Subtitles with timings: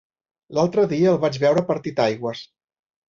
[0.57, 2.43] L'altre dia el vaig veure per Titaigües.